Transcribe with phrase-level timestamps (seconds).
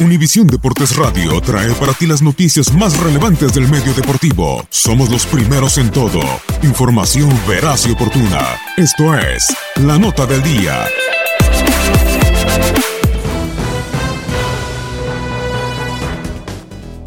[0.00, 4.64] Univisión Deportes Radio trae para ti las noticias más relevantes del medio deportivo.
[4.70, 6.20] Somos los primeros en todo.
[6.62, 8.60] Información veraz y oportuna.
[8.76, 9.46] Esto es
[9.76, 10.86] La Nota del Día.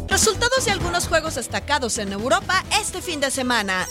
[0.08, 3.88] Resultados de algunos juegos destacados en Europa este fin de semana.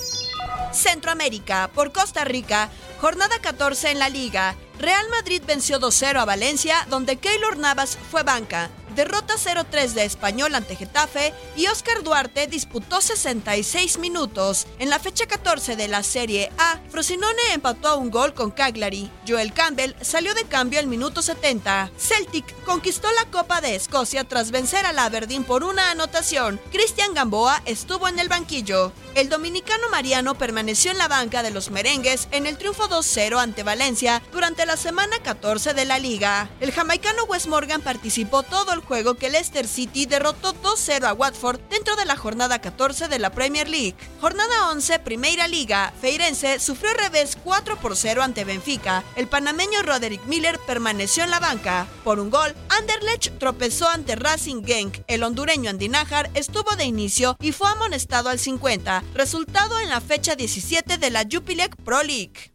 [0.72, 4.56] Centroamérica, por Costa Rica, jornada 14 en la liga.
[4.82, 8.72] Real Madrid venció 2-0 a Valencia, donde Keylor Navas fue banca.
[8.96, 14.68] Derrota 0-3 de Español ante Getafe y Oscar Duarte disputó 66 minutos.
[14.80, 19.10] En la fecha 14 de la Serie A, Frosinone empató a un gol con Cagliari.
[19.28, 21.92] Joel Campbell salió de cambio al minuto 70.
[21.98, 26.60] Celtic conquistó la Copa de Escocia tras vencer al Aberdeen por una anotación.
[26.72, 28.92] Cristian Gamboa estuvo en el banquillo.
[29.16, 33.64] El dominicano Mariano permaneció en la banca de los merengues en el triunfo 2-0 ante
[33.64, 36.50] Valencia durante la semana 14 de la liga.
[36.60, 41.60] El jamaicano Wes Morgan participó todo el juego que Leicester City derrotó 2-0 a Watford
[41.70, 43.96] dentro de la jornada 14 de la Premier League.
[44.20, 49.04] Jornada 11, Primera Liga, Feirense sufrió revés 4 por 0 ante Benfica.
[49.16, 51.88] El panameño Roderick Miller permaneció en la banca.
[52.04, 55.04] Por un gol, Anderlecht tropezó ante Racing Genk.
[55.08, 60.36] El hondureño Andinajar estuvo de inicio y fue amonestado al 50, resultado en la fecha
[60.36, 62.52] 17 de la Jupiler Pro League.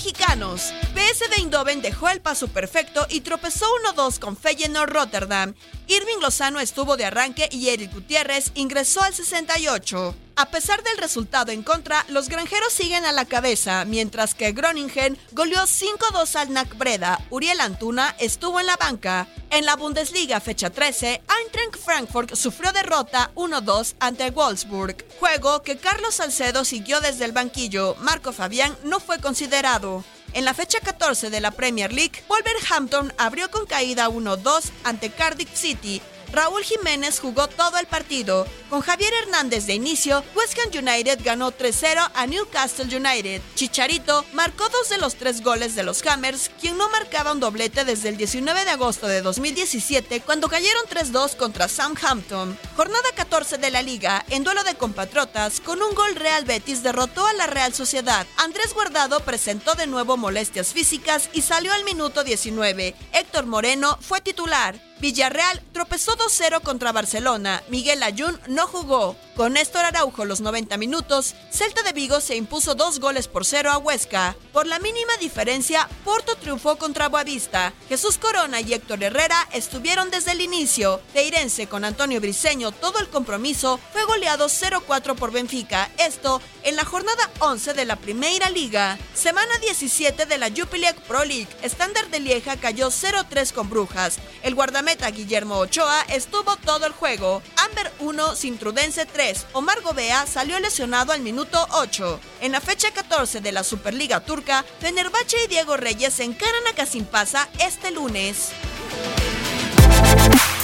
[0.00, 0.72] Mexicanos.
[0.94, 5.54] PSV Eindhoven dejó el paso perfecto y tropezó 1-2 con Feyenoord Rotterdam.
[5.88, 10.14] Irving Lozano estuvo de arranque y Eric Gutiérrez ingresó al 68.
[10.40, 15.18] A pesar del resultado en contra, los granjeros siguen a la cabeza, mientras que Groningen
[15.32, 17.20] goleó 5-2 al NAC Breda.
[17.28, 19.28] Uriel Antuna estuvo en la banca.
[19.50, 26.14] En la Bundesliga fecha 13, Eintracht Frankfurt sufrió derrota 1-2 ante Wolfsburg, juego que Carlos
[26.14, 27.94] Salcedo siguió desde el banquillo.
[28.00, 30.04] Marco Fabián no fue considerado.
[30.32, 35.52] En la fecha 14 de la Premier League, Wolverhampton abrió con caída 1-2 ante Cardiff
[35.52, 36.00] City.
[36.32, 38.46] Raúl Jiménez jugó todo el partido.
[38.68, 43.42] Con Javier Hernández de inicio, West Ham United ganó 3-0 a Newcastle United.
[43.56, 47.84] Chicharito marcó dos de los tres goles de los Hammers, quien no marcaba un doblete
[47.84, 52.56] desde el 19 de agosto de 2017, cuando cayeron 3-2 contra Southampton.
[52.76, 57.26] Jornada 14 de la liga, en duelo de compatriotas, con un gol Real Betis derrotó
[57.26, 58.26] a la Real Sociedad.
[58.36, 62.94] Andrés Guardado presentó de nuevo molestias físicas y salió al minuto 19.
[63.12, 64.89] Héctor Moreno fue titular.
[65.00, 67.62] Villarreal tropezó 2-0 contra Barcelona.
[67.68, 69.16] Miguel Ayun no jugó.
[69.40, 73.70] Con Néstor Araujo los 90 minutos, Celta de Vigo se impuso dos goles por cero
[73.70, 74.36] a Huesca.
[74.52, 77.72] Por la mínima diferencia, Porto triunfó contra Boavista.
[77.88, 81.00] Jesús Corona y Héctor Herrera estuvieron desde el inicio.
[81.14, 85.90] Teirense con Antonio Briseño todo el compromiso fue goleado 0-4 por Benfica.
[85.96, 88.98] Esto en la jornada 11 de la Primera Liga.
[89.14, 91.48] Semana 17 de la Jupiler Pro League.
[91.62, 94.18] Estándar de Lieja cayó 0-3 con Brujas.
[94.42, 97.40] El guardameta Guillermo Ochoa estuvo todo el juego.
[97.56, 99.29] Amber 1, Sintrudense 3.
[99.52, 102.20] Omar Gobea salió lesionado al minuto 8.
[102.40, 106.74] En la fecha 14 de la Superliga Turca, Fenerbahce y Diego Reyes se encaran a
[106.74, 108.50] Casimpasa este lunes.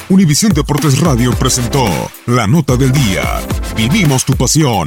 [0.08, 1.84] Univisión Deportes Radio presentó
[2.26, 3.40] la nota del día.
[3.74, 4.86] Vivimos tu pasión.